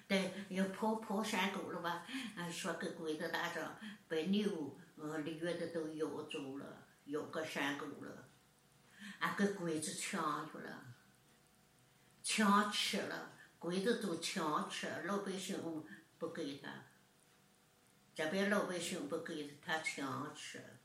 [0.07, 2.07] 对，要跑跑山沟了吧？
[2.35, 8.27] 俺说跟鬼子打仗，把牛、呃驴的都咬走了，咬个山沟了，
[9.19, 10.95] 俺给鬼子抢去了，
[12.23, 15.85] 抢吃了，鬼子都抢吃，老百姓
[16.17, 16.69] 不给他。
[18.15, 20.79] 这边老百姓不给他他抢吃，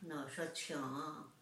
[0.00, 1.32] 那说抢，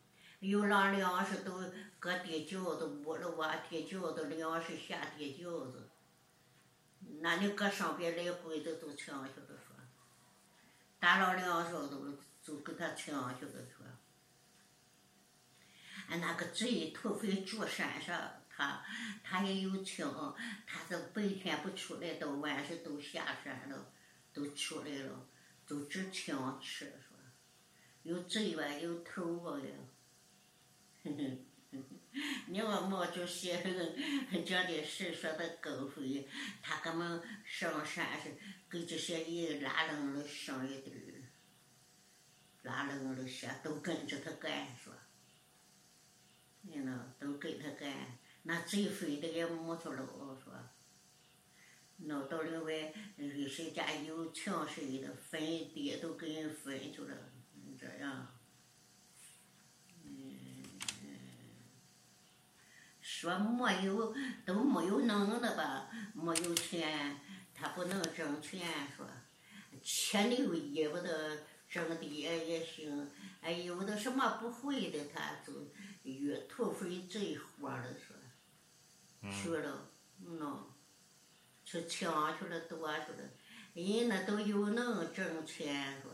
[0.41, 1.63] 有让粮食都
[2.07, 5.91] 搁地窖子，屋里挖地窖子，粮食下地窖子，
[7.21, 9.75] 那你搁上边来回的都抢去了说，
[11.01, 13.85] 打了粮食都就给他抢去了说。
[16.09, 18.85] 俺那个贼土匪住山上，他
[19.25, 20.33] 他也有枪，
[20.65, 23.93] 他是白天不出来，到晚上都下山了，
[24.33, 25.27] 都出来了，
[25.67, 27.19] 都只枪吃说，
[28.05, 29.75] 有贼吧，有头发呀，
[31.03, 31.45] 哼哼，
[32.49, 33.51] 你我毛主席
[34.45, 36.27] 讲的是说的高飞，
[36.63, 38.35] 他给们上山是
[38.71, 41.29] 给这些人拉楞了上一堆儿，
[42.63, 44.93] 拉楞了些都跟着他干说。
[46.63, 50.05] 你呢都跟他干，那贼肥的也没出路
[50.43, 50.53] 说。
[51.99, 55.41] 那到另外，嗯，谁家有强谁的分
[55.73, 57.17] 地都给人分去了，
[57.79, 58.36] 这样。
[63.19, 67.19] 说没有都没有能的吧，没有钱，
[67.55, 69.07] 他不能挣钱说，
[69.83, 75.53] 钱留也不得挣的也也行，哎，有的什么不会的他就。
[76.05, 78.15] 越土匪最活了说，
[79.33, 79.91] 去了，
[80.25, 80.57] 喏，
[81.65, 83.29] 去抢去了，夺去了，
[83.73, 86.13] 人那都有能挣钱说，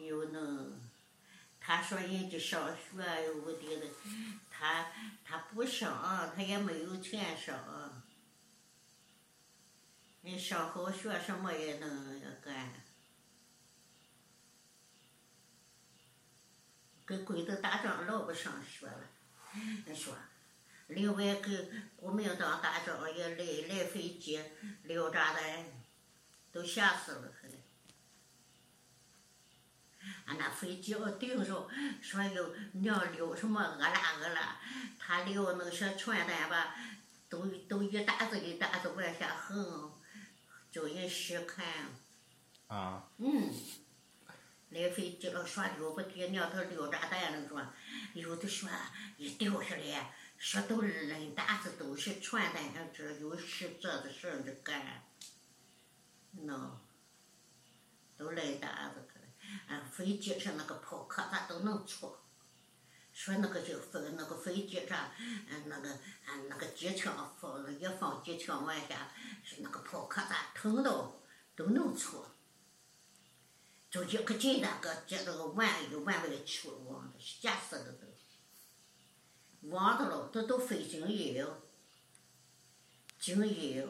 [0.00, 0.81] 有能，
[1.64, 2.80] 他说人家上学
[3.30, 3.86] 我的的，
[4.50, 4.90] 他
[5.24, 8.02] 他不上，他也没有钱上，
[10.22, 12.72] 你上好学什么也能干。
[17.04, 19.08] 跟鬼子打仗老不上学了，
[19.86, 20.14] 你说，
[20.88, 24.40] 另外跟国民党打仗也来来飞机
[24.84, 25.64] 撂炸弹，
[26.50, 27.32] 都吓死了。
[30.26, 31.68] 俺那飞机要顶上，
[32.00, 34.60] 说有娘撂什么俄拉俄拉，
[34.98, 36.74] 他撂那些传单吧，
[37.28, 39.92] 都都一沓子一沓子往下横，
[40.70, 41.64] 叫人细看。
[42.68, 43.08] 啊。
[43.18, 43.52] 嗯。
[44.70, 47.62] 来飞机了，说溜不给，娘他撂炸弹了，说
[48.14, 48.70] 有的说
[49.18, 55.04] 一掉下来，说都扔沓子都是传单上，这有事这的事儿的干，
[56.38, 56.70] 喏，
[58.16, 59.06] 都来沓子
[59.68, 59.78] 去了。
[59.78, 62.16] 啊，飞机上那个炮壳子都能出，
[63.12, 65.90] 说那个就分那个飞机上，嗯，那个
[66.26, 69.12] 嗯那个机枪放一放机枪往下，
[69.44, 71.20] 是那个炮壳子疼到
[71.54, 72.24] 都能出。
[73.90, 81.46] 就一个劲那个接那个万一万外出往吓死了都，忘的了，这都费经验，
[83.20, 83.86] 经验。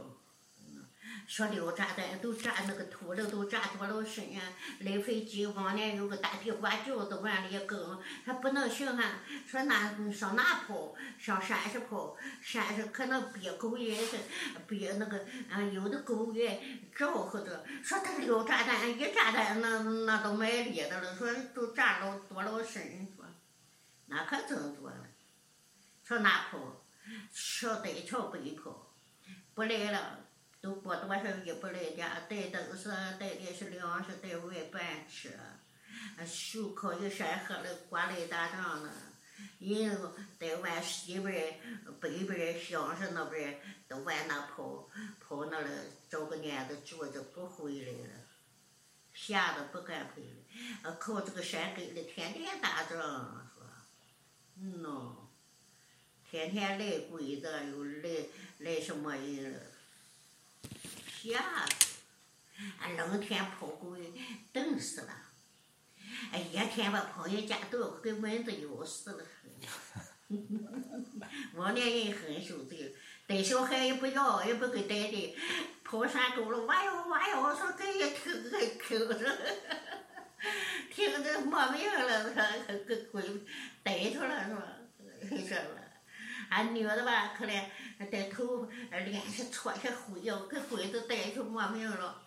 [1.27, 4.43] 说撂炸弹都炸那个土了，都炸多少深呀？
[4.81, 9.21] 来飞机往年有个大地瓜窖子往里更，还不能行哈。
[9.47, 10.95] 说那上哪跑？
[11.19, 14.19] 上山上跑，山上可能憋狗也是
[14.67, 16.61] 憋那个，嗯，有的狗也
[16.95, 17.65] 招呼着。
[17.83, 21.17] 说他撂炸弹，一炸弹那那都卖力的了。
[21.17, 23.25] 说都炸老多老深，说
[24.07, 25.07] 那可真多了。
[26.05, 26.85] 上哪跑？
[27.33, 28.95] 上北桥北跑，
[29.55, 30.19] 不来了。
[30.62, 35.37] 都过多少日不来家，带东西，带的是粮食，带外边吃。
[36.25, 38.92] 手铐一扇合了，挂来打仗了。
[39.59, 39.98] 人
[40.38, 41.59] 在外西边、
[42.01, 45.68] 北边、乡上那边都往那跑，跑那了
[46.09, 48.14] 找个年子住着不回来了，
[49.12, 50.92] 吓得不敢回来。
[50.92, 53.64] 靠这个山根的，天天打仗，说，
[54.61, 55.12] 嗯喏，
[56.31, 58.27] 天天来鬼子，又来
[58.59, 59.59] 来什么人了。
[61.23, 62.01] 吓死！
[62.81, 64.13] 俺冷天跑鬼，
[64.53, 65.09] 冻死了。
[66.33, 69.25] 哎，一天把朋友家都给蚊子咬死了。
[71.55, 72.93] 往年人很守贼，
[73.29, 75.37] 带小孩也不要，也不给带的，
[75.85, 79.39] 跑山沟了，哇哟哇哟，说这一听还听着，
[80.91, 82.51] 听着没命了，他
[82.89, 83.23] 给鬼
[83.85, 84.66] 带去了是吧？
[85.29, 85.82] 说了，
[86.53, 87.64] 俺女的吧，可怜。
[88.11, 92.20] 带头脸上搓些灰哟，给鬼子带去没命了。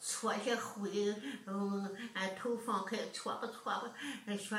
[0.00, 1.14] 搓些灰，
[1.46, 3.94] 嗯，俺头放开搓吧搓吧，
[4.36, 4.58] 说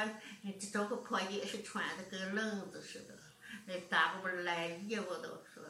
[0.72, 3.14] 找个破衣裳穿的跟愣子似的，
[3.66, 5.62] 那大不烂衣服都说，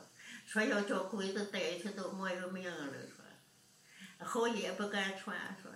[0.45, 5.71] 说要叫鬼子带去都没有命了说，好衣不敢穿说，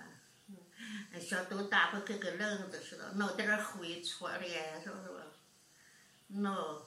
[1.20, 5.24] 说都大不跟个愣子似的，弄点灰搓脸是不是吧？
[6.28, 6.86] 弄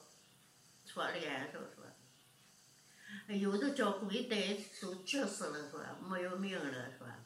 [0.91, 3.33] 搓脸上是吧？
[3.33, 5.97] 有的叫鬼带都急死了是吧？
[6.01, 7.19] 没有命了是吧？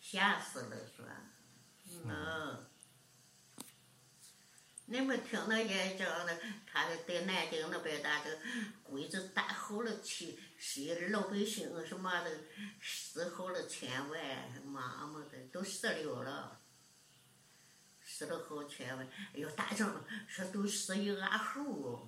[0.00, 1.08] 吓死了是吧？
[2.06, 2.66] 嗯。
[4.86, 6.36] 你们听那些讲的，
[6.66, 8.38] 他在南京那边，打的
[8.82, 12.30] 鬼子打好了去，是老百姓什么的
[12.82, 16.59] 死好了千万，妈妈的都死了了，
[18.20, 19.08] 死了好千万。
[19.32, 22.06] 哎呦，大仗说都死一阿猴，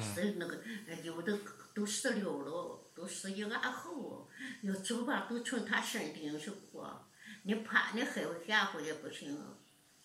[0.00, 0.62] 死那个
[1.02, 1.38] 有的
[1.74, 4.26] 都死了了，都死一俺猴，
[4.62, 7.06] 要走吧都从他身顶上过，
[7.42, 9.36] 你怕你害怕吓唬也不行，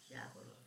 [0.06, 0.58] 吓唬了。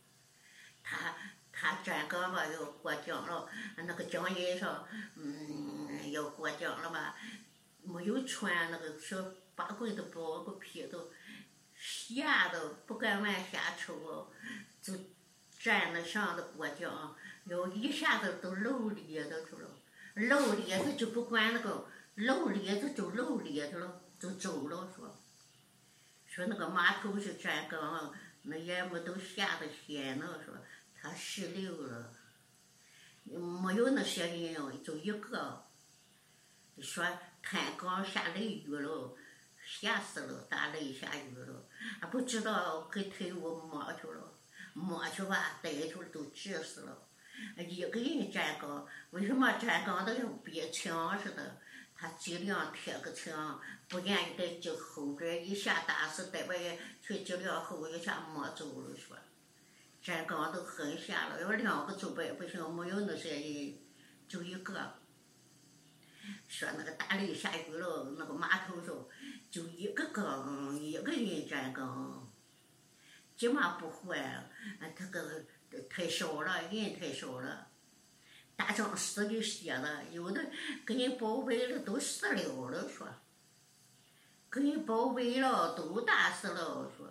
[0.81, 1.15] 他
[1.51, 7.15] 他站岗吧，要过江了，那个江沿上，嗯，要过江了吧，
[7.83, 9.15] 没有穿那个小
[9.53, 11.11] 八棍子包个皮都
[11.85, 14.33] 吓得不敢往下瞅，
[14.81, 14.93] 就
[15.59, 17.15] 站那上的过江，
[17.45, 19.69] 要一下子都露裂的去了，
[20.15, 25.15] 露裂他就不管那个，露裂他就露裂去了，就走了说，
[26.25, 28.11] 说那个码头是站岗，
[28.41, 30.55] 那人们都吓得鲜了说。
[30.99, 32.11] 他十六了，
[33.25, 35.63] 没有那些人哦，就一个。
[36.81, 37.05] 说
[37.41, 39.15] 滩刚下雷雨了，
[39.65, 41.64] 吓死了，打雷下雨了，
[41.99, 44.33] 还不知道给退伍摸去了，
[44.73, 47.07] 摸去吧，带去都急死了。
[47.57, 51.57] 一个人站岗，为什么站岗都像憋枪似的？
[51.97, 59.17] 他尽量贴个墙，不愿意在就后边一下打死，在外去尽量后一下摸走了，说？
[60.01, 63.77] 站岗都很吓了，要两个走吧也不行，没有那些人，
[64.27, 64.95] 就一个。
[66.47, 68.93] 说那个大雷下雨了，那个码头上
[69.55, 72.29] 就一个岗，一个人站岗，
[73.37, 74.51] 急嘛不换，
[74.93, 75.45] 他个
[75.89, 77.67] 太少了，人太少了，
[78.57, 80.45] 大仗死的些了，有的
[80.85, 83.07] 给人包围了都死了了说，
[84.51, 87.09] 给人包围了都打死了说。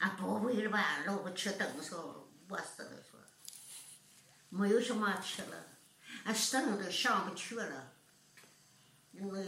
[0.00, 1.96] 啊，包围了吧，老不吃凳上，
[2.48, 3.20] 饿死了说，
[4.48, 5.78] 没有什么吃了，
[6.24, 7.92] 啊，绳都上不去了，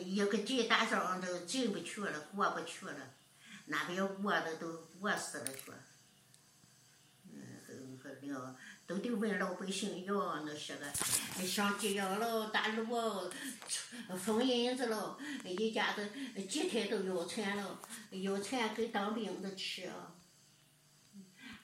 [0.04, 2.94] 一个鸡大上都进不去了，过不去了，
[3.66, 5.72] 那边饿的都饿死了去，
[7.32, 8.56] 嗯，那个，
[8.86, 10.92] 都得问老百姓要那些个，
[11.46, 13.30] 上鸡鸭了，大路
[14.18, 16.10] 封银子了，一家子
[16.48, 19.90] 几天都要钱了，要钱给当兵的吃。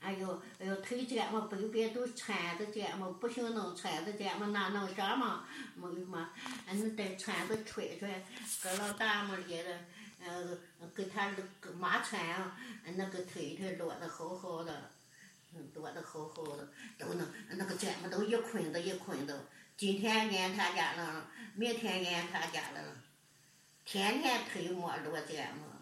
[0.00, 5.44] 哎呦，哎呦，腿脚嘛，北边都穿着间嘛，不行能穿着间嘛，那能啥嘛？
[5.74, 6.30] 没有嘛，
[6.66, 8.24] 俺那带穿着揣揣，
[8.62, 9.80] 搁老大嘛里的，
[10.24, 10.56] 呃，
[10.94, 12.56] 给他那个马穿啊，
[12.94, 14.90] 那个腿腿落得好好的，
[15.54, 16.68] 嗯，落得好好的，
[16.98, 22.96] 都能那个间嘛都一捆子一捆子，今天撵他家了，明天撵他家了，
[23.84, 25.75] 天天腿没落间嘛。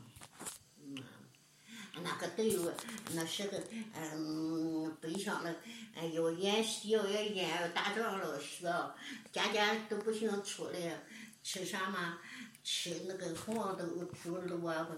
[2.03, 2.73] 那个都有，
[3.13, 3.63] 那是个，
[3.95, 5.55] 嗯，北上了，
[5.95, 8.97] 哎，要演戏，要演，要打仗了，需要，
[9.33, 11.05] 家家都不行出来，
[11.43, 12.19] 吃啥嘛？
[12.65, 13.87] 吃那个黄豆
[14.23, 14.97] 煮萝卜，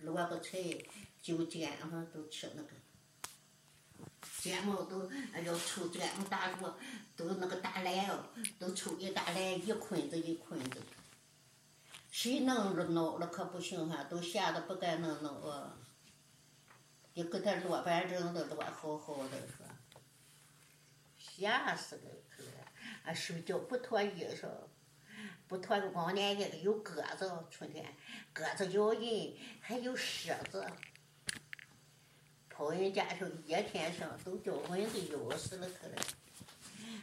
[0.00, 0.58] 萝卜菜，
[1.22, 2.68] 就煎嘛，都吃那个。
[4.38, 5.10] 煎嘛都，
[5.44, 6.72] 要抽煎嘛大肉，
[7.16, 8.24] 都那个大篮哦，
[8.58, 10.80] 都抽一大篮，一捆子一捆子。
[12.10, 15.72] 谁弄了弄了可不行哈，都吓得不敢弄弄哦。
[17.18, 19.66] 你给他落板正的落好好的说，
[21.16, 22.42] 吓死了是
[23.06, 24.46] 啊，睡觉不脱衣裳，
[25.48, 27.86] 不脱光连衣有鸽子，春天
[28.34, 30.62] 鸽子咬人，还有虱子，
[32.50, 35.94] 跑人家上一天上都叫蚊子咬死了他了，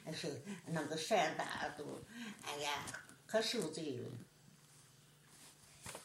[0.06, 2.00] 那是那个山大都，
[2.44, 2.86] 哎呀，
[3.26, 4.12] 可受罪了，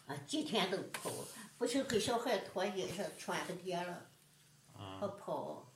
[0.09, 1.11] 啊，几天都跑。
[1.59, 4.07] 不是给小孩脱衣裳穿不叠了，
[4.73, 5.67] 啊跑，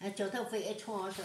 [0.00, 1.24] 哎叫他外床上，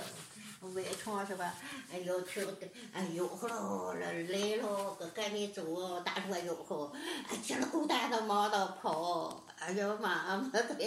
[0.75, 1.55] 外床是吧？
[1.91, 3.47] 哎要听的，哎吆喝
[3.95, 6.93] 了，来了，赶紧走，大着吆喝，
[7.27, 10.63] 哎急了狗蛋的忙着跑，哎呀妈妈的，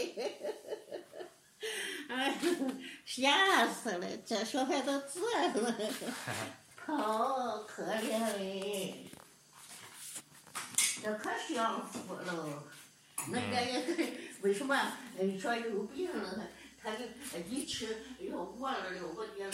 [2.09, 2.39] 哎
[3.05, 5.75] 吓死了，这小孩都醉了，
[6.77, 9.11] 跑可怜嘞，
[11.03, 12.65] 这可享福了。
[13.29, 14.75] 那家也是为什么？
[15.41, 16.49] 说有病了，
[16.83, 17.05] 他他就
[17.49, 19.53] 一吃要饿了了不得了，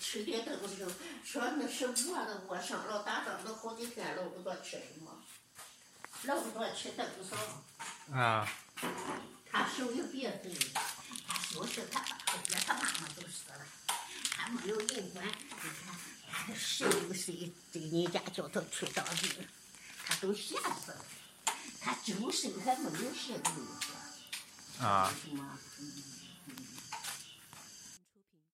[0.00, 0.84] 吃点东西，
[1.24, 5.22] 说那是饿的，我上了打仗都好几天了，不知道吃什么，
[6.24, 8.16] 老不多吃多少。
[8.16, 8.48] 啊。
[9.50, 10.50] 他手有别的，
[11.52, 13.64] 就是他爸，他爹他妈妈都死了，
[14.36, 15.32] 他没有人管，你
[15.84, 15.94] 看。
[16.46, 19.30] 他十六岁对你家叫他去当兵，
[20.06, 21.04] 他都吓死了。
[21.80, 24.86] 他终身还没有学过。
[24.86, 25.12] 啊